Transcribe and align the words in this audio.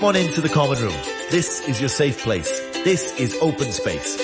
Come 0.00 0.08
on 0.08 0.16
into 0.16 0.40
the 0.40 0.48
common 0.48 0.78
room. 0.78 0.96
This 1.30 1.68
is 1.68 1.78
your 1.78 1.90
safe 1.90 2.22
place. 2.22 2.48
This 2.84 3.12
is 3.20 3.36
open 3.42 3.70
space. 3.70 4.16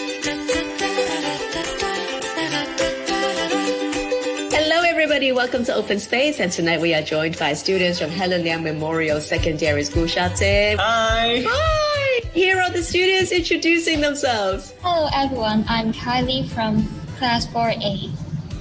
Hello, 4.54 4.82
everybody. 4.86 5.32
Welcome 5.32 5.64
to 5.64 5.74
Open 5.74 6.00
Space. 6.00 6.40
And 6.40 6.50
tonight 6.50 6.80
we 6.80 6.94
are 6.94 7.02
joined 7.02 7.38
by 7.38 7.52
students 7.52 7.98
from 8.00 8.08
Helen 8.08 8.42
Liang 8.42 8.62
Memorial 8.62 9.20
Secondary 9.20 9.84
School, 9.84 10.06
Shatin. 10.06 10.78
Hi. 10.78 11.44
Hi. 11.46 12.20
Here 12.32 12.58
are 12.58 12.70
the 12.70 12.82
students 12.82 13.30
introducing 13.30 14.00
themselves. 14.00 14.72
Hello, 14.80 15.10
everyone. 15.12 15.66
I'm 15.68 15.92
Kylie 15.92 16.48
from 16.48 16.88
Class 17.18 17.46
4A. 17.48 18.08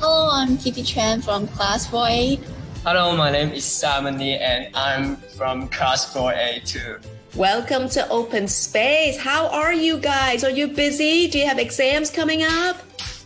Hello, 0.01 0.31
I'm 0.33 0.57
Kitty 0.57 0.83
Chan 0.83 1.21
from 1.21 1.47
Class 1.47 1.87
4A. 1.87 2.54
Hello, 2.85 3.17
my 3.17 3.31
name 3.31 3.49
is 3.49 3.63
Samani 3.63 4.39
and 4.39 4.69
I'm 4.75 5.15
from 5.15 5.67
class 5.69 6.13
4A2. 6.13 7.03
Welcome 7.35 7.89
to 7.89 8.07
Open 8.09 8.47
Space. 8.47 9.17
How 9.17 9.47
are 9.47 9.73
you 9.73 9.97
guys? 9.97 10.43
Are 10.43 10.51
you 10.51 10.67
busy? 10.67 11.27
Do 11.27 11.39
you 11.39 11.47
have 11.47 11.57
exams 11.57 12.11
coming 12.11 12.43
up? 12.43 12.77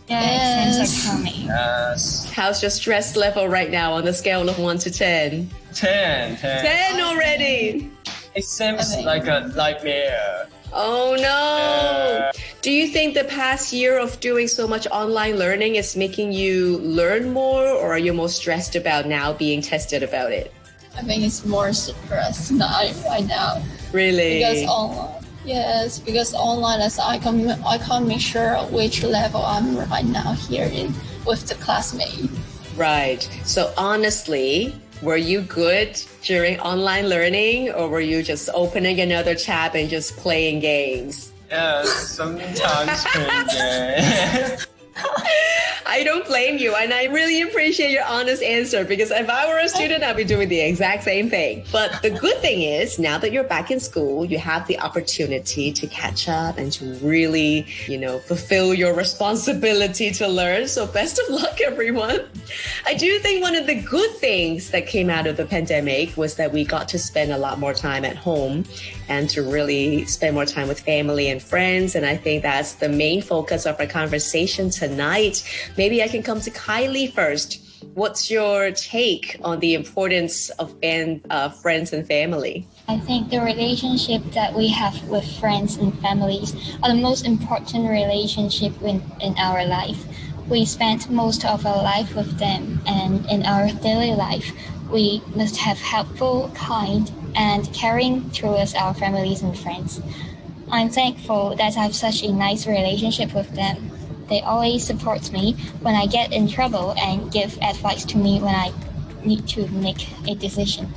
Yeah, 0.08 0.66
exams 0.66 1.06
are 1.06 1.10
coming. 1.10 1.42
Yes. 1.42 2.32
How's 2.32 2.62
your 2.62 2.70
stress 2.70 3.16
level 3.16 3.48
right 3.48 3.70
now 3.70 3.92
on 3.92 4.06
the 4.06 4.14
scale 4.14 4.48
of 4.48 4.58
1 4.58 4.78
to 4.78 4.90
10? 4.90 5.50
10, 5.74 6.36
10. 6.38 6.64
10 6.64 7.00
already. 7.02 7.90
It 8.34 8.46
seems 8.46 8.96
like 9.04 9.26
a 9.26 9.52
nightmare. 9.54 10.48
Oh 10.72 11.16
no. 11.20 11.28
Uh, 11.28 12.32
Do 12.62 12.70
you 12.70 12.88
think 12.88 13.14
the 13.14 13.24
past 13.24 13.72
year 13.72 13.98
of 13.98 14.20
doing 14.20 14.46
so 14.46 14.68
much 14.68 14.86
online 14.92 15.36
learning 15.38 15.76
is 15.76 15.96
making 15.96 16.32
you 16.32 16.76
learn 16.78 17.32
more 17.32 17.64
or 17.64 17.92
are 17.92 17.98
you 17.98 18.12
more 18.12 18.28
stressed 18.28 18.76
about 18.76 19.06
now 19.06 19.32
being 19.32 19.62
tested 19.62 20.02
about 20.02 20.30
it? 20.32 20.52
I 20.94 21.02
think 21.02 21.24
it's 21.24 21.44
more 21.46 21.72
stressed 21.72 22.52
now 22.60 22.68
right 23.08 23.26
now 23.26 23.62
Really? 23.92 24.38
because 24.38 24.64
online. 24.64 25.24
Yes, 25.42 25.98
because 25.98 26.34
online, 26.34 26.80
as 26.82 26.98
I 26.98 27.16
can 27.16 27.48
I 27.64 27.78
can't 27.78 28.06
make 28.06 28.20
sure 28.20 28.58
which 28.68 29.02
level 29.02 29.40
I'm 29.40 29.78
right 29.88 30.04
now 30.04 30.34
here 30.34 30.68
in 30.68 30.92
with 31.24 31.46
the 31.48 31.54
classmate. 31.54 32.28
right. 32.76 33.24
So 33.46 33.72
honestly, 33.78 34.74
were 35.00 35.16
you 35.16 35.40
good 35.40 35.96
during 36.22 36.60
online 36.60 37.08
learning 37.08 37.70
or 37.72 37.88
were 37.88 38.04
you 38.04 38.22
just 38.22 38.50
opening 38.52 39.00
another 39.00 39.34
tab 39.34 39.74
and 39.74 39.88
just 39.88 40.18
playing 40.18 40.60
games? 40.60 41.32
Yes, 41.50 42.10
sometimes 42.10 43.04
crazy. 43.04 44.66
I 45.90 46.04
don't 46.04 46.24
blame 46.24 46.56
you, 46.56 46.72
and 46.76 46.94
I 46.94 47.06
really 47.06 47.42
appreciate 47.42 47.90
your 47.90 48.04
honest 48.04 48.44
answer 48.44 48.84
because 48.84 49.10
if 49.10 49.28
I 49.28 49.48
were 49.48 49.58
a 49.58 49.68
student, 49.68 50.04
I'd 50.04 50.16
be 50.16 50.22
doing 50.22 50.48
the 50.48 50.60
exact 50.60 51.02
same 51.02 51.28
thing. 51.28 51.64
But 51.72 52.00
the 52.00 52.10
good 52.10 52.36
thing 52.38 52.62
is, 52.62 53.00
now 53.00 53.18
that 53.18 53.32
you're 53.32 53.42
back 53.42 53.72
in 53.72 53.80
school, 53.80 54.24
you 54.24 54.38
have 54.38 54.68
the 54.68 54.78
opportunity 54.78 55.72
to 55.72 55.88
catch 55.88 56.28
up 56.28 56.58
and 56.58 56.70
to 56.74 56.94
really, 57.02 57.66
you 57.88 57.98
know, 57.98 58.20
fulfill 58.20 58.72
your 58.72 58.94
responsibility 58.94 60.12
to 60.12 60.28
learn. 60.28 60.68
So, 60.68 60.86
best 60.86 61.18
of 61.18 61.28
luck, 61.28 61.60
everyone. 61.60 62.20
I 62.86 62.94
do 62.94 63.18
think 63.18 63.42
one 63.42 63.56
of 63.56 63.66
the 63.66 63.74
good 63.74 64.12
things 64.12 64.70
that 64.70 64.86
came 64.86 65.10
out 65.10 65.26
of 65.26 65.36
the 65.36 65.44
pandemic 65.44 66.16
was 66.16 66.36
that 66.36 66.52
we 66.52 66.64
got 66.64 66.88
to 66.90 67.00
spend 67.00 67.32
a 67.32 67.38
lot 67.38 67.58
more 67.58 67.74
time 67.74 68.04
at 68.04 68.16
home 68.16 68.64
and 69.08 69.28
to 69.30 69.42
really 69.42 70.04
spend 70.04 70.36
more 70.36 70.46
time 70.46 70.68
with 70.68 70.78
family 70.78 71.28
and 71.28 71.42
friends. 71.42 71.96
And 71.96 72.06
I 72.06 72.16
think 72.16 72.44
that's 72.44 72.74
the 72.74 72.88
main 72.88 73.20
focus 73.20 73.66
of 73.66 73.78
our 73.80 73.86
conversation 73.86 74.70
tonight. 74.70 75.42
Maybe 75.80 75.89
I 75.98 76.06
can 76.06 76.22
come 76.22 76.40
to 76.40 76.50
Kylie 76.52 77.12
first. 77.12 77.58
What's 77.94 78.30
your 78.30 78.70
take 78.70 79.36
on 79.42 79.58
the 79.58 79.74
importance 79.74 80.48
of 80.50 80.72
and 80.84 81.20
uh, 81.30 81.48
friends 81.50 81.92
and 81.92 82.06
family? 82.06 82.68
I 82.86 82.98
think 82.98 83.30
the 83.30 83.40
relationship 83.40 84.22
that 84.34 84.54
we 84.54 84.68
have 84.68 85.02
with 85.08 85.26
friends 85.40 85.76
and 85.76 85.92
families 85.98 86.54
are 86.82 86.94
the 86.94 87.02
most 87.02 87.26
important 87.26 87.90
relationship 87.90 88.72
in, 88.82 89.02
in 89.20 89.34
our 89.38 89.64
life. 89.64 90.04
We 90.48 90.64
spend 90.64 91.10
most 91.10 91.44
of 91.44 91.66
our 91.66 91.82
life 91.82 92.14
with 92.14 92.38
them, 92.38 92.80
and 92.86 93.26
in 93.26 93.44
our 93.44 93.68
daily 93.82 94.14
life, 94.14 94.52
we 94.90 95.22
must 95.34 95.56
have 95.56 95.78
helpful, 95.78 96.52
kind, 96.54 97.10
and 97.34 97.72
caring 97.74 98.30
towards 98.30 98.74
our 98.74 98.94
families 98.94 99.42
and 99.42 99.58
friends. 99.58 100.00
I'm 100.70 100.88
thankful 100.88 101.56
that 101.56 101.76
I 101.76 101.82
have 101.82 101.94
such 101.96 102.22
a 102.22 102.32
nice 102.32 102.66
relationship 102.66 103.34
with 103.34 103.50
them. 103.56 103.90
They 104.30 104.40
always 104.42 104.86
support 104.86 105.32
me 105.32 105.54
when 105.82 105.96
I 105.96 106.06
get 106.06 106.32
in 106.32 106.46
trouble 106.46 106.94
and 106.96 107.30
give 107.32 107.58
advice 107.58 108.04
to 108.06 108.16
me 108.16 108.40
when 108.40 108.54
I 108.54 108.72
need 109.24 109.46
to 109.48 109.66
make 109.68 110.06
a 110.28 110.36
decision. 110.36 110.88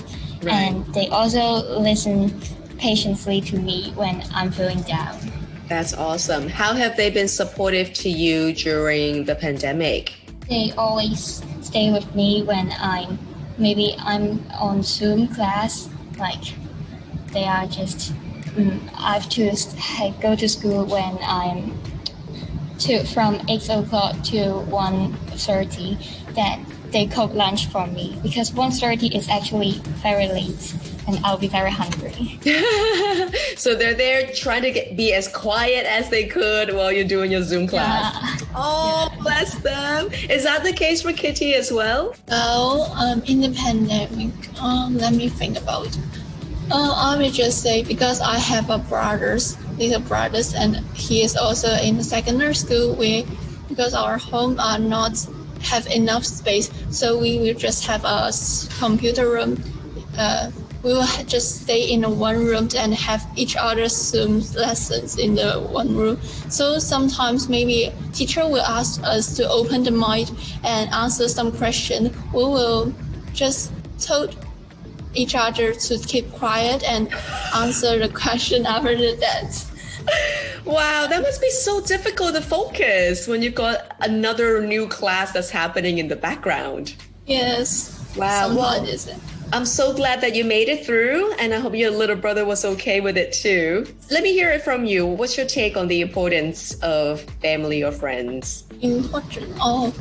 Right. 0.43 0.53
And 0.53 0.85
they 0.93 1.07
also 1.07 1.79
listen 1.79 2.39
patiently 2.77 3.41
to 3.41 3.57
me 3.57 3.91
when 3.95 4.23
I'm 4.35 4.51
feeling 4.51 4.81
down. 4.83 5.17
That's 5.67 5.95
awesome. 5.95 6.47
How 6.47 6.73
have 6.73 6.95
they 6.95 7.09
been 7.09 7.27
supportive 7.27 7.91
to 7.93 8.09
you 8.09 8.53
during 8.53 9.25
the 9.25 9.33
pandemic? 9.33 10.13
They 10.47 10.71
always 10.77 11.41
stay 11.61 11.91
with 11.91 12.13
me 12.13 12.43
when 12.43 12.71
I'm 12.79 13.17
maybe 13.57 13.95
I'm 13.99 14.45
on 14.59 14.83
Zoom 14.83 15.27
class. 15.27 15.89
Like 16.19 16.43
they 17.31 17.45
are 17.45 17.65
just 17.65 18.13
mm, 18.53 18.79
I 18.95 19.13
have 19.13 19.29
to 19.29 20.21
go 20.21 20.35
to 20.35 20.47
school 20.47 20.85
when 20.85 21.17
I'm 21.23 21.73
to 22.83 23.03
from 23.05 23.41
eight 23.49 23.67
o'clock 23.69 24.21
to 24.23 24.59
one 24.69 25.13
thirty. 25.35 25.97
Then 26.35 26.65
they 26.91 27.07
cook 27.07 27.33
lunch 27.33 27.67
for 27.67 27.87
me 27.87 28.17
because 28.21 28.53
one 28.53 28.71
thirty 28.71 29.07
is 29.07 29.29
actually 29.29 29.81
very 30.01 30.27
late, 30.27 30.73
and 31.07 31.19
I'll 31.23 31.37
be 31.37 31.47
very 31.47 31.71
hungry. 31.71 32.39
so 33.55 33.75
they're 33.75 33.93
there 33.93 34.31
trying 34.33 34.61
to 34.63 34.71
get, 34.71 34.97
be 34.97 35.13
as 35.13 35.27
quiet 35.27 35.85
as 35.85 36.09
they 36.09 36.25
could 36.25 36.73
while 36.73 36.91
you're 36.91 37.07
doing 37.07 37.31
your 37.31 37.43
Zoom 37.43 37.67
class. 37.67 38.41
Yeah. 38.41 38.47
Oh, 38.55 39.09
bless 39.21 39.55
them. 39.55 40.11
Is 40.29 40.43
that 40.43 40.63
the 40.63 40.73
case 40.73 41.01
for 41.01 41.13
Kitty 41.13 41.55
as 41.55 41.71
well? 41.71 42.13
So, 42.27 42.85
um, 42.95 43.23
in 43.23 43.41
the 43.41 43.51
pandemic, 43.57 44.33
um, 44.61 44.97
let 44.97 45.13
me 45.13 45.29
think 45.29 45.57
about. 45.57 45.87
it. 45.87 45.97
Uh, 46.71 46.93
I 46.95 47.17
will 47.17 47.29
just 47.29 47.61
say 47.61 47.83
because 47.83 48.21
I 48.21 48.37
have 48.37 48.69
a 48.69 48.77
brothers, 48.77 49.57
little 49.77 50.01
brothers, 50.01 50.53
and 50.53 50.77
he 50.93 51.23
is 51.23 51.35
also 51.35 51.75
in 51.75 51.97
the 51.97 52.03
secondary 52.03 52.55
school. 52.55 52.95
We 52.95 53.25
because 53.67 53.93
our 53.93 54.17
home 54.17 54.59
are 54.59 54.79
not 54.79 55.17
have 55.61 55.87
enough 55.87 56.25
space, 56.25 56.69
so 56.89 57.17
we 57.19 57.39
will 57.39 57.53
just 57.55 57.85
have 57.85 58.03
a 58.05 58.31
computer 58.77 59.29
room. 59.29 59.63
Uh, 60.17 60.51
we 60.83 60.93
will 60.93 61.07
just 61.25 61.61
stay 61.61 61.81
in 61.89 62.03
one 62.19 62.43
room 62.43 62.67
and 62.77 62.93
have 62.93 63.25
each 63.35 63.55
other's 63.55 63.95
Zoom 63.95 64.39
lessons 64.55 65.17
in 65.17 65.35
the 65.35 65.53
one 65.71 65.95
room. 65.95 66.17
So 66.49 66.77
sometimes 66.77 67.47
maybe 67.47 67.93
teacher 68.11 68.47
will 68.47 68.61
ask 68.63 69.01
us 69.03 69.33
to 69.37 69.49
open 69.49 69.83
the 69.83 69.91
mic 69.91 70.27
and 70.63 70.89
answer 70.91 71.29
some 71.29 71.53
question. 71.53 72.13
We 72.33 72.43
will 72.43 72.93
just 73.33 73.71
told 73.97 74.35
each 75.13 75.35
other 75.35 75.73
to 75.73 75.97
keep 75.99 76.31
quiet 76.31 76.83
and 76.83 77.13
answer 77.55 77.99
the 77.99 78.09
question 78.09 78.65
after 78.65 78.95
that. 78.95 79.65
Wow, 80.65 81.07
that 81.09 81.21
must 81.21 81.41
be 81.41 81.49
so 81.49 81.81
difficult 81.81 82.35
to 82.35 82.41
focus 82.41 83.27
when 83.27 83.41
you've 83.41 83.55
got 83.55 83.95
another 84.01 84.65
new 84.65 84.87
class 84.87 85.31
that's 85.31 85.49
happening 85.49 85.97
in 85.97 86.07
the 86.07 86.15
background. 86.15 86.95
Yes. 87.25 88.13
Wow, 88.15 88.55
well- 88.55 88.85
I'm 89.53 89.67
so 89.67 89.93
glad 89.93 90.19
that 90.21 90.33
you 90.33 90.43
made 90.43 90.67
it 90.67 90.83
through, 90.83 91.31
and 91.33 91.53
I 91.53 91.59
hope 91.59 91.75
your 91.75 91.91
little 91.91 92.15
brother 92.15 92.43
was 92.43 92.65
okay 92.65 93.01
with 93.01 93.17
it 93.17 93.31
too. 93.33 93.85
Let 94.09 94.23
me 94.23 94.33
hear 94.33 94.49
it 94.49 94.63
from 94.63 94.83
you. 94.83 95.05
What's 95.05 95.37
your 95.37 95.45
take 95.45 95.77
on 95.77 95.87
the 95.87 96.01
importance 96.01 96.73
of 96.81 97.21
family 97.39 97.83
or 97.83 97.91
friends? 97.91 98.63
important. 98.81 99.55
Oh, 99.61 99.93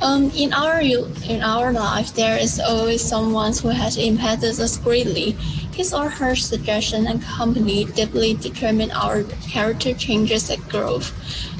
um, 0.00 0.30
in 0.36 0.52
our 0.52 0.80
in 0.80 1.42
our 1.42 1.72
life, 1.72 2.14
there 2.14 2.38
is 2.38 2.60
always 2.60 3.02
someone 3.02 3.52
who 3.52 3.68
has 3.68 3.96
impacted 3.96 4.58
us 4.60 4.76
greatly. 4.78 5.32
His 5.74 5.92
or 5.92 6.08
her 6.08 6.34
suggestion 6.36 7.06
and 7.06 7.22
company 7.22 7.84
deeply 7.84 8.34
determine 8.34 8.90
our 8.92 9.24
character 9.50 9.94
changes 9.94 10.50
and 10.50 10.62
growth. 10.68 11.12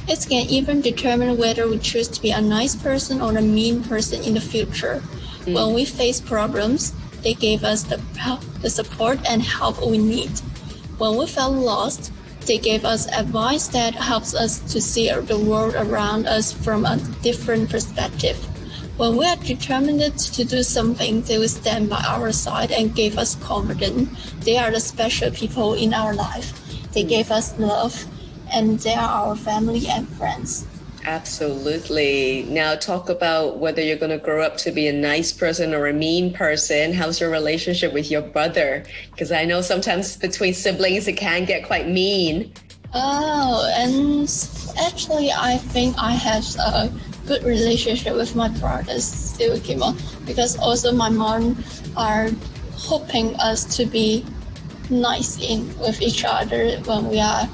It 0.08 0.26
can 0.28 0.46
even 0.48 0.80
determine 0.80 1.36
whether 1.36 1.68
we 1.68 1.78
choose 1.78 2.08
to 2.08 2.22
be 2.22 2.30
a 2.30 2.40
nice 2.40 2.74
person 2.74 3.20
or 3.20 3.36
a 3.36 3.42
mean 3.42 3.82
person 3.84 4.22
in 4.22 4.34
the 4.34 4.40
future. 4.40 5.02
When 5.46 5.74
we 5.74 5.84
face 5.84 6.20
problems, 6.20 6.94
they 7.22 7.34
gave 7.34 7.64
us 7.64 7.82
the 7.82 8.00
the 8.62 8.70
support 8.70 9.18
and 9.28 9.42
help 9.42 9.84
we 9.84 9.98
need. 9.98 10.30
When 10.98 11.16
we 11.16 11.26
felt 11.26 11.54
lost, 11.54 12.12
they 12.48 12.58
gave 12.58 12.86
us 12.86 13.06
advice 13.12 13.68
that 13.68 13.94
helps 13.94 14.34
us 14.34 14.60
to 14.72 14.80
see 14.80 15.12
the 15.12 15.38
world 15.38 15.74
around 15.74 16.26
us 16.26 16.50
from 16.50 16.86
a 16.86 16.96
different 17.20 17.68
perspective. 17.68 18.38
When 18.96 19.18
we 19.18 19.26
are 19.26 19.36
determined 19.36 20.00
to 20.18 20.44
do 20.44 20.62
something, 20.62 21.20
they 21.20 21.36
will 21.36 21.48
stand 21.48 21.90
by 21.90 22.02
our 22.08 22.32
side 22.32 22.72
and 22.72 22.94
give 22.94 23.18
us 23.18 23.36
confidence. 23.36 24.32
They 24.40 24.56
are 24.56 24.70
the 24.70 24.80
special 24.80 25.30
people 25.30 25.74
in 25.74 25.92
our 25.92 26.14
life. 26.14 26.56
They 26.94 27.04
gave 27.04 27.30
us 27.30 27.56
love, 27.58 28.06
and 28.50 28.80
they 28.80 28.94
are 28.94 29.28
our 29.28 29.36
family 29.36 29.86
and 29.86 30.08
friends. 30.08 30.66
Absolutely. 31.04 32.44
Now, 32.48 32.74
talk 32.74 33.08
about 33.08 33.58
whether 33.58 33.80
you're 33.80 33.96
going 33.96 34.10
to 34.10 34.18
grow 34.18 34.42
up 34.42 34.56
to 34.58 34.72
be 34.72 34.88
a 34.88 34.92
nice 34.92 35.32
person 35.32 35.74
or 35.74 35.86
a 35.86 35.92
mean 35.92 36.32
person. 36.32 36.92
How's 36.92 37.20
your 37.20 37.30
relationship 37.30 37.92
with 37.92 38.10
your 38.10 38.22
brother? 38.22 38.84
Because 39.10 39.32
I 39.32 39.44
know 39.44 39.60
sometimes 39.60 40.16
between 40.16 40.54
siblings 40.54 41.08
it 41.08 41.16
can 41.16 41.44
get 41.44 41.64
quite 41.66 41.88
mean. 41.88 42.52
Oh, 42.94 43.70
and 43.76 44.22
actually, 44.80 45.30
I 45.30 45.58
think 45.58 45.96
I 45.98 46.12
have 46.12 46.44
a 46.56 46.92
good 47.26 47.44
relationship 47.44 48.14
with 48.14 48.34
my 48.34 48.48
brothers 48.48 49.04
still, 49.04 49.60
Kimo, 49.60 49.94
because 50.24 50.58
also 50.58 50.92
my 50.92 51.10
mom 51.10 51.62
are 51.96 52.30
hoping 52.72 53.36
us 53.36 53.76
to 53.76 53.84
be 53.84 54.24
nice 54.90 55.38
in 55.38 55.68
with 55.78 56.00
each 56.00 56.24
other 56.24 56.78
when 56.80 57.08
we 57.08 57.20
are 57.20 57.48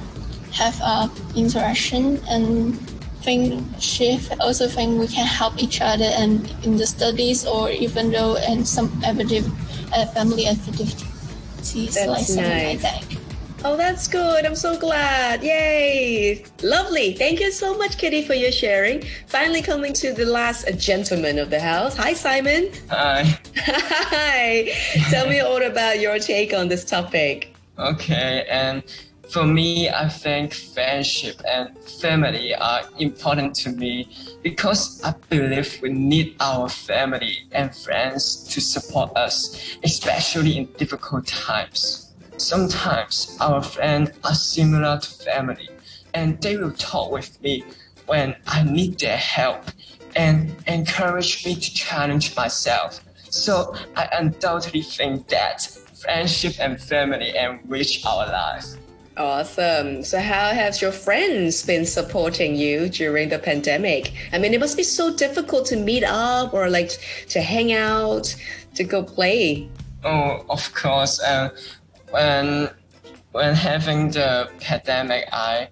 have 0.53 0.81
a 0.81 1.11
interaction 1.35 2.21
and 2.29 2.79
think 3.25 3.65
she 3.81 4.21
also 4.41 4.69
think 4.69 5.01
we 5.01 5.09
can 5.09 5.27
help 5.27 5.63
each 5.63 5.81
other 5.81 6.11
and 6.21 6.55
in 6.63 6.77
the 6.77 6.87
studies 6.87 7.47
or 7.47 7.71
even 7.71 8.13
though 8.13 8.37
in 8.37 8.65
some 8.65 8.89
active, 9.05 9.47
uh, 9.95 10.07
family 10.07 10.47
activities 10.47 11.95
That's 11.95 12.07
like 12.07 12.27
something 12.27 12.45
nice. 12.45 12.83
like 12.83 13.09
that. 13.09 13.25
Oh, 13.67 13.79
that's 13.79 14.09
good. 14.09 14.45
I'm 14.45 14.55
so 14.55 14.79
glad. 14.79 15.43
Yay. 15.43 16.45
Lovely. 16.63 17.15
Thank 17.15 17.41
you 17.41 17.51
so 17.51 17.79
much, 17.79 17.97
Kitty, 17.97 18.23
for 18.23 18.35
your 18.35 18.53
sharing. 18.53 19.03
Finally 19.27 19.63
coming 19.63 19.95
to 19.95 20.13
the 20.13 20.27
last 20.27 20.69
gentleman 20.79 21.39
of 21.39 21.49
the 21.49 21.59
house. 21.59 21.97
Hi, 21.97 22.13
Simon. 22.13 22.71
Hi. 22.91 23.23
Hi. 23.57 24.71
Tell 25.09 25.27
me 25.31 25.41
all 25.41 25.63
about 25.63 25.99
your 25.99 26.19
take 26.19 26.53
on 26.53 26.69
this 26.69 26.85
topic. 26.85 27.57
Okay, 27.79 28.47
and 28.51 28.83
for 29.29 29.47
me, 29.47 29.89
I 29.89 30.09
think 30.09 30.55
friendship 30.55 31.41
and 31.49 31.77
family 32.01 32.55
are 32.55 32.83
important 32.99 33.55
to 33.57 33.71
me 33.71 34.09
because 34.43 35.03
I 35.03 35.15
believe 35.29 35.81
we 35.83 35.91
need 35.91 36.37
our 36.41 36.69
family 36.69 37.39
and 37.53 37.75
friends 37.75 38.45
to 38.55 38.61
support 38.61 39.17
us, 39.17 39.77
especially 39.83 40.59
in 40.59 40.67
difficult 40.77 41.27
times. 41.27 42.13
Sometimes 42.37 43.37
our 43.41 43.63
friends 43.63 44.11
are 44.25 44.35
similar 44.35 44.99
to 44.99 45.11
family 45.25 45.69
and 46.13 46.41
they 46.41 46.57
will 46.57 46.73
talk 46.73 47.11
with 47.11 47.41
me 47.43 47.65
when 48.07 48.37
I 48.47 48.63
need 48.63 49.01
their 49.01 49.17
help 49.17 49.65
and 50.15 50.55
encourage 50.67 51.45
me 51.45 51.55
to 51.55 51.75
challenge 51.75 52.37
myself. 52.37 53.01
So 53.31 53.75
I 53.97 54.09
undoubtedly 54.13 54.83
think 54.83 55.29
that 55.29 55.63
friendship 55.95 56.55
and 56.61 56.81
family 56.81 57.37
enrich 57.37 58.05
our 58.05 58.27
life. 58.27 58.84
Awesome. 59.17 60.03
So, 60.03 60.19
how 60.19 60.51
has 60.51 60.83
your 60.83 60.91
friends 60.91 61.65
been 61.65 61.87
supporting 61.87 62.57
you 62.57 62.89
during 62.89 63.29
the 63.29 63.39
pandemic? 63.39 64.13
I 64.33 64.39
mean, 64.39 64.53
it 64.55 64.59
must 64.59 64.77
be 64.77 64.83
so 64.83 65.15
difficult 65.15 65.67
to 65.67 65.77
meet 65.77 66.03
up 66.03 66.53
or 66.53 66.69
like 66.69 66.99
to 67.29 67.41
hang 67.41 67.73
out, 67.73 68.35
to 68.75 68.83
go 68.83 69.05
play. 69.05 69.69
Oh, 70.03 70.45
of 70.51 70.75
course. 70.75 71.21
Uh, 71.21 71.51
when 72.11 72.71
when 73.31 73.55
having 73.55 74.11
the 74.11 74.51
pandemic, 74.61 75.27
I 75.33 75.69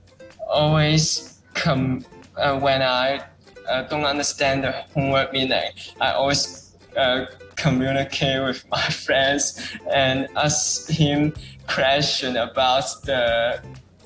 always 0.48 1.40
come 1.54 2.04
uh, 2.36 2.58
when 2.58 2.80
I 2.80 3.24
uh, 3.68 3.82
don't 3.82 4.04
understand 4.04 4.62
the 4.62 4.72
homework 4.94 5.32
meaning. 5.32 5.72
I 6.00 6.12
always 6.12 6.62
uh, 6.96 7.26
communicate 7.56 8.42
with 8.42 8.64
my 8.70 8.82
friends 8.82 9.60
and 9.92 10.28
ask 10.36 10.88
him 10.88 11.32
question 11.68 12.36
about 12.36 12.84
the 13.04 13.60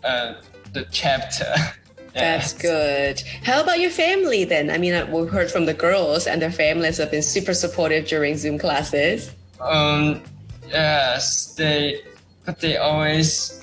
uh, 0.04 0.34
the 0.72 0.86
chapter. 0.90 1.52
That's 2.14 2.54
Yes. 2.54 2.62
good. 2.62 3.22
How 3.44 3.62
about 3.62 3.78
your 3.78 3.90
family 3.90 4.44
then? 4.44 4.70
I 4.70 4.78
mean, 4.78 4.94
uh, 4.94 5.06
we've 5.12 5.28
heard 5.28 5.50
from 5.50 5.66
the 5.66 5.74
girls 5.74 6.26
and 6.26 6.40
their 6.40 6.50
families 6.50 6.96
have 6.96 7.10
been 7.10 7.22
super 7.22 7.52
supportive 7.52 8.06
during 8.06 8.38
Zoom 8.38 8.58
classes. 8.58 9.30
Um, 9.60 10.22
yes, 10.68 11.54
they, 11.56 12.00
but 12.46 12.60
they 12.60 12.78
always, 12.78 13.62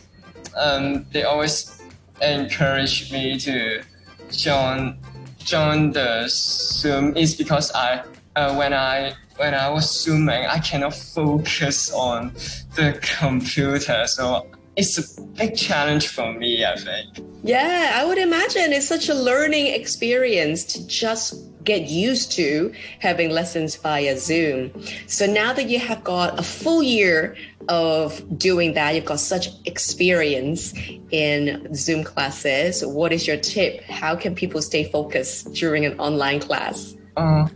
um, 0.56 1.04
they 1.12 1.24
always 1.24 1.82
encourage 2.22 3.12
me 3.12 3.40
to 3.40 3.82
join, 4.30 5.00
join 5.40 5.92
the 5.92 6.26
Zoom. 6.28 7.18
It's 7.18 7.34
because 7.34 7.72
I, 7.74 8.04
uh, 8.36 8.56
when 8.56 8.74
I, 8.74 9.14
when 9.38 9.54
I 9.54 9.70
was 9.70 10.04
zooming, 10.04 10.46
I 10.46 10.60
cannot 10.60 10.94
focus 10.94 11.92
on 11.92 12.34
the 12.76 13.00
computer, 13.20 14.06
so 14.08 14.48
it's 14.76 14.98
a 14.98 15.22
big 15.22 15.56
challenge 15.56 16.08
for 16.08 16.34
me. 16.34 16.66
I 16.66 16.76
think. 16.76 17.20
Yeah, 17.44 17.94
I 17.96 18.06
would 18.06 18.18
imagine 18.18 18.72
it's 18.74 18.88
such 18.88 19.10
a 19.10 19.14
learning 19.14 19.68
experience 19.68 20.64
to 20.66 20.88
just 20.88 21.36
get 21.64 21.84
used 21.84 22.32
to 22.34 22.74
having 23.00 23.30
lessons 23.30 23.76
via 23.76 24.18
Zoom. 24.18 24.72
So 25.08 25.26
now 25.26 25.54
that 25.54 25.70
you 25.70 25.80
have 25.80 26.04
got 26.04 26.40
a 26.40 26.44
full 26.44 26.82
year 26.82 27.36
of 27.70 28.22
doing 28.38 28.74
that, 28.74 28.96
you've 28.96 29.06
got 29.06 29.20
such 29.20 29.50
experience 29.66 30.74
in 31.12 31.74
Zoom 31.76 32.04
classes. 32.04 32.86
What 32.86 33.14
is 33.14 33.28
your 33.28 33.38
tip? 33.38 33.82
How 33.84 34.16
can 34.16 34.36
people 34.36 34.62
stay 34.62 34.90
focused 34.90 35.54
during 35.54 35.86
an 35.86 36.00
online 36.00 36.40
class? 36.40 36.96
Uh, 37.16 37.48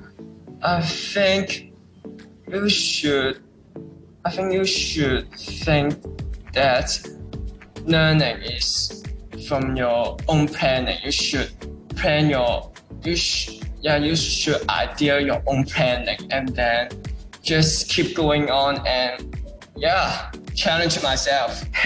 I 0.62 0.82
think 0.82 1.74
you 2.50 2.70
should. 2.70 3.44
I 4.26 4.32
think 4.32 4.54
you 4.54 4.66
should 4.66 5.32
think 5.34 5.96
that 6.54 7.00
learning 7.86 8.42
is 8.42 9.04
from 9.48 9.76
your 9.76 10.18
own 10.28 10.48
planning. 10.48 10.98
You 11.04 11.12
should 11.12 11.52
plan 11.96 12.30
your. 12.30 12.72
You 13.04 13.16
sh- 13.16 13.62
yeah. 13.82 13.98
You 13.98 14.16
should 14.16 14.68
idea 14.70 15.20
your 15.20 15.42
own 15.46 15.66
planning 15.66 16.20
and 16.32 16.50
then 16.50 16.90
just 17.42 17.90
keep 17.90 18.16
going 18.16 18.50
on 18.50 18.86
and 18.86 19.38
yeah, 19.78 20.32
challenge 20.58 21.02
myself. 21.04 21.64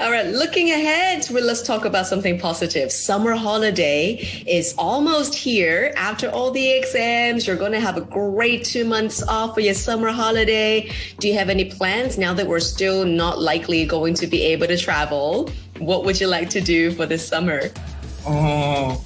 All 0.00 0.10
right, 0.10 0.26
looking 0.26 0.70
ahead, 0.70 1.26
well, 1.30 1.44
let's 1.44 1.62
talk 1.62 1.84
about 1.84 2.06
something 2.06 2.40
positive. 2.40 2.90
Summer 2.90 3.34
holiday 3.34 4.14
is 4.46 4.74
almost 4.78 5.34
here. 5.34 5.92
After 5.96 6.30
all 6.30 6.50
the 6.50 6.70
exams, 6.70 7.46
you're 7.46 7.56
going 7.56 7.72
to 7.72 7.80
have 7.80 7.96
a 7.96 8.00
great 8.00 8.64
two 8.64 8.84
months 8.84 9.22
off 9.22 9.54
for 9.54 9.60
your 9.60 9.74
summer 9.74 10.10
holiday. 10.10 10.90
Do 11.18 11.28
you 11.28 11.34
have 11.34 11.50
any 11.50 11.66
plans 11.66 12.16
now 12.16 12.32
that 12.32 12.46
we're 12.46 12.60
still 12.60 13.04
not 13.04 13.38
likely 13.38 13.84
going 13.84 14.14
to 14.14 14.26
be 14.26 14.42
able 14.44 14.66
to 14.66 14.78
travel? 14.78 15.50
What 15.78 16.04
would 16.04 16.20
you 16.20 16.26
like 16.26 16.48
to 16.50 16.60
do 16.62 16.90
for 16.92 17.04
this 17.04 17.28
summer? 17.28 17.60
Oh, 18.26 19.04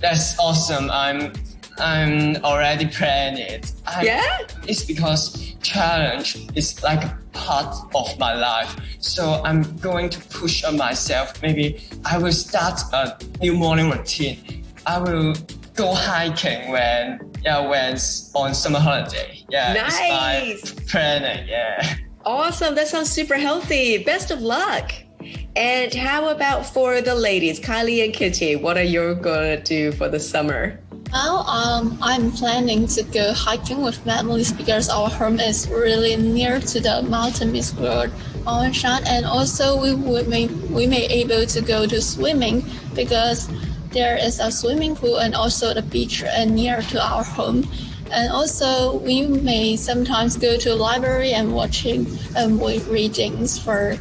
that's 0.00 0.38
awesome. 0.38 0.90
I'm 0.90 1.32
I'm 1.78 2.36
already 2.44 2.86
planning 2.86 3.42
it. 3.46 3.72
I, 3.86 4.04
Yeah? 4.04 4.38
It's 4.66 4.84
because 4.84 5.54
challenge 5.62 6.36
is 6.54 6.82
like 6.82 7.04
a 7.04 7.18
part 7.32 7.74
of 7.94 8.18
my 8.18 8.34
life. 8.34 8.74
So 9.00 9.42
I'm 9.44 9.62
going 9.78 10.08
to 10.10 10.20
push 10.28 10.64
on 10.64 10.76
myself. 10.76 11.40
Maybe 11.42 11.80
I 12.04 12.18
will 12.18 12.32
start 12.32 12.80
a 12.92 13.18
new 13.40 13.54
morning 13.54 13.90
routine. 13.90 14.64
I 14.86 14.98
will 14.98 15.34
go 15.74 15.92
hiking 15.94 16.70
when 16.70 17.32
yeah 17.42 17.60
when 17.66 17.94
on 18.34 18.54
summer 18.54 18.78
holiday. 18.78 19.42
Yeah, 19.50 19.72
Nice. 19.72 20.62
it's 20.62 20.76
my 20.76 20.82
planning. 20.86 21.48
Yeah. 21.48 21.96
Awesome. 22.24 22.74
That 22.74 22.88
sounds 22.88 23.10
super 23.10 23.34
healthy. 23.36 24.02
Best 24.02 24.30
of 24.30 24.40
luck. 24.40 24.92
And 25.56 25.94
how 25.94 26.28
about 26.30 26.66
for 26.66 27.00
the 27.00 27.14
ladies, 27.14 27.60
Kylie 27.60 28.04
and 28.04 28.12
Kitty? 28.12 28.56
What 28.56 28.76
are 28.76 28.82
you 28.82 29.14
going 29.16 29.56
to 29.56 29.62
do 29.62 29.92
for 29.92 30.08
the 30.08 30.18
summer? 30.18 30.80
Now, 31.14 31.44
um, 31.46 31.96
I'm 32.02 32.32
planning 32.32 32.88
to 32.88 33.04
go 33.04 33.32
hiking 33.32 33.84
with 33.84 33.94
families 33.98 34.50
because 34.52 34.88
our 34.88 35.08
home 35.08 35.38
is 35.38 35.68
really 35.70 36.16
near 36.16 36.58
to 36.58 36.80
the 36.80 37.02
mountain 37.02 37.52
Miss 37.52 37.72
Road, 37.74 38.10
Shan, 38.72 39.02
and 39.06 39.24
also 39.24 39.80
we 39.80 39.94
would 39.94 40.26
may 40.26 40.48
we 40.74 40.88
may 40.88 41.06
able 41.06 41.46
to 41.46 41.60
go 41.62 41.86
to 41.86 42.02
swimming 42.02 42.64
because 42.96 43.48
there 43.92 44.16
is 44.16 44.40
a 44.40 44.50
swimming 44.50 44.96
pool 44.96 45.18
and 45.18 45.36
also 45.36 45.72
the 45.72 45.82
beach 45.82 46.24
and 46.24 46.56
near 46.56 46.82
to 46.90 46.98
our 46.98 47.22
home. 47.22 47.62
And 48.10 48.32
also 48.32 48.98
we 48.98 49.28
may 49.28 49.76
sometimes 49.76 50.36
go 50.36 50.58
to 50.58 50.74
library 50.74 51.32
and 51.32 51.54
watching 51.54 52.08
and 52.34 52.60
um, 52.60 52.90
readings 52.90 53.56
for 53.56 53.98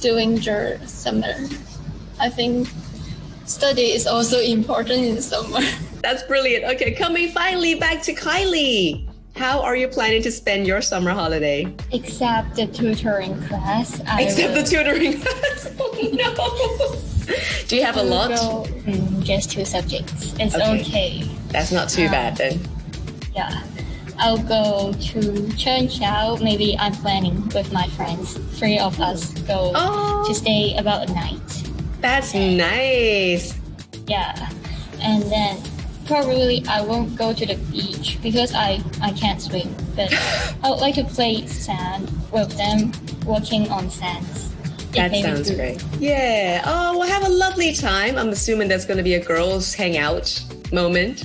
during 0.00 0.36
the 0.36 0.78
summer. 0.84 1.48
I 2.20 2.28
think 2.28 2.68
study 3.46 3.96
is 3.96 4.06
also 4.06 4.40
important 4.40 5.04
in 5.08 5.22
summer. 5.22 5.64
That's 6.04 6.22
brilliant. 6.24 6.64
Okay, 6.74 6.92
coming 6.92 7.30
finally 7.30 7.76
back 7.76 8.02
to 8.02 8.12
Kylie. 8.14 9.08
How 9.36 9.62
are 9.62 9.74
you 9.74 9.88
planning 9.88 10.22
to 10.24 10.30
spend 10.30 10.66
your 10.66 10.82
summer 10.82 11.12
holiday? 11.12 11.74
Except 11.92 12.54
the 12.56 12.66
tutoring 12.66 13.40
class. 13.44 14.02
I 14.06 14.20
Except 14.24 14.52
the 14.54 14.62
tutoring 14.62 15.18
class. 15.22 15.74
Oh 15.80 15.98
no. 16.12 17.34
Do 17.68 17.76
you 17.76 17.82
have 17.84 17.96
a 17.96 18.02
lot? 18.02 18.28
go- 18.28 18.66
Mm, 18.84 19.22
just 19.24 19.50
two 19.50 19.64
subjects. 19.64 20.34
It's 20.38 20.54
Okay. 20.54 20.80
okay. 20.82 21.30
That's 21.48 21.72
not 21.72 21.88
too 21.88 22.08
bad 22.10 22.36
then. 22.36 22.60
Yeah. 23.34 23.62
I'll 24.18 24.36
go 24.36 24.92
to 24.92 25.18
Cheung 25.56 25.88
Chau. 25.90 26.36
Maybe 26.44 26.76
I'm 26.78 26.92
planning 26.92 27.48
with 27.54 27.72
my 27.72 27.88
friends. 27.96 28.34
Three 28.58 28.78
of 28.78 29.00
us 29.00 29.32
go 29.48 29.72
Oh. 29.74 30.22
to 30.28 30.34
stay 30.34 30.76
about 30.76 31.08
a 31.08 31.12
night. 31.14 31.40
That's 32.02 32.34
nice. 32.34 33.54
Yeah, 34.06 34.50
and 35.00 35.22
then 35.32 35.56
probably 36.06 36.64
I 36.68 36.82
won't 36.82 37.16
go 37.16 37.32
to 37.32 37.46
the 37.46 37.56
beach 37.70 38.18
because 38.22 38.54
I, 38.54 38.82
I 39.02 39.12
can't 39.12 39.40
swim. 39.40 39.74
But 39.96 40.12
I 40.62 40.70
would 40.70 40.80
like 40.80 40.94
to 40.96 41.04
play 41.04 41.46
sand 41.46 42.10
with 42.32 42.56
them, 42.56 42.92
walking 43.26 43.68
on 43.70 43.90
sands. 43.90 44.50
That 44.92 45.14
sounds 45.16 45.50
great. 45.50 45.82
Yeah. 45.98 46.62
Oh, 46.64 46.98
we'll 46.98 47.08
have 47.08 47.24
a 47.24 47.28
lovely 47.28 47.74
time. 47.74 48.16
I'm 48.16 48.28
assuming 48.28 48.68
there's 48.68 48.86
going 48.86 48.98
to 48.98 49.02
be 49.02 49.14
a 49.14 49.24
girls' 49.24 49.74
hangout 49.74 50.40
moment. 50.72 51.24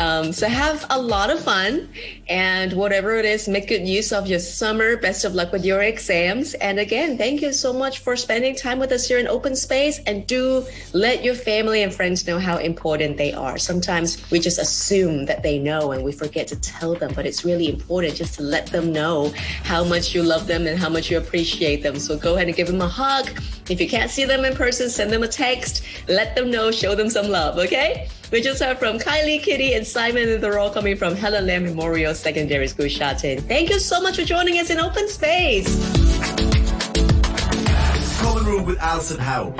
Um, 0.00 0.32
so 0.32 0.48
have 0.48 0.86
a 0.88 0.98
lot 0.98 1.28
of 1.28 1.40
fun 1.40 1.86
and 2.30 2.72
whatever 2.72 3.16
it 3.16 3.26
is, 3.26 3.46
make 3.48 3.68
good 3.68 3.86
use 3.86 4.12
of 4.12 4.26
your 4.26 4.38
summer. 4.38 4.96
Best 4.96 5.26
of 5.26 5.34
luck 5.34 5.52
with 5.52 5.62
your 5.62 5.82
exams. 5.82 6.54
And 6.54 6.78
again, 6.78 7.18
thank 7.18 7.42
you 7.42 7.52
so 7.52 7.70
much 7.70 7.98
for 7.98 8.16
spending 8.16 8.56
time 8.56 8.78
with 8.78 8.92
us 8.92 9.06
here 9.06 9.18
in 9.18 9.28
Open 9.28 9.54
Space. 9.54 9.98
And 10.06 10.26
do 10.26 10.64
let 10.94 11.22
your 11.22 11.34
family 11.34 11.82
and 11.82 11.92
friends 11.92 12.26
know 12.26 12.38
how 12.38 12.56
important 12.56 13.18
they 13.18 13.34
are. 13.34 13.58
Sometimes 13.58 14.30
we 14.30 14.40
just 14.40 14.58
assume 14.58 15.26
that 15.26 15.42
they 15.42 15.58
know 15.58 15.92
and 15.92 16.02
we 16.02 16.12
forget 16.12 16.48
to 16.48 16.56
tell 16.60 16.94
them, 16.94 17.12
but 17.14 17.26
it's 17.26 17.44
really 17.44 17.68
important 17.68 18.14
just 18.14 18.36
to 18.36 18.42
let 18.42 18.68
them 18.68 18.94
know 18.94 19.34
how 19.64 19.84
much 19.84 20.14
you 20.14 20.22
love 20.22 20.46
them 20.46 20.66
and 20.66 20.78
how 20.78 20.88
much 20.88 21.10
you 21.10 21.18
appreciate 21.18 21.82
them. 21.82 21.98
So 21.98 22.16
go 22.16 22.36
ahead 22.36 22.46
and 22.46 22.56
give 22.56 22.68
them 22.68 22.80
a 22.80 22.88
hug. 22.88 23.28
If 23.68 23.78
you 23.78 23.88
can't 23.88 24.10
see 24.10 24.24
them 24.24 24.46
in 24.46 24.56
person, 24.56 24.88
send 24.88 25.12
them 25.12 25.24
a 25.24 25.28
text. 25.28 25.84
Let 26.08 26.34
them 26.36 26.50
know, 26.50 26.70
show 26.70 26.94
them 26.94 27.10
some 27.10 27.28
love, 27.28 27.58
okay? 27.58 28.08
We 28.32 28.40
just 28.40 28.62
heard 28.62 28.78
from 28.78 28.98
Kylie, 28.98 29.42
Kitty, 29.42 29.74
and 29.74 29.84
Simon, 29.90 30.28
and 30.28 30.42
they're 30.42 30.58
all 30.58 30.70
coming 30.70 30.96
from 30.96 31.16
Helen 31.16 31.46
Liang 31.46 31.64
Memorial 31.64 32.14
Secondary 32.14 32.68
School, 32.68 32.86
Shatin. 32.86 33.40
Thank 33.42 33.70
you 33.70 33.80
so 33.80 34.00
much 34.00 34.16
for 34.16 34.24
joining 34.24 34.58
us 34.58 34.70
in 34.70 34.78
Open 34.78 35.08
Space. 35.08 35.68
Common 38.20 38.44
Room 38.44 38.64
with 38.66 38.78
Alison 38.78 39.18
Howe. 39.18 39.48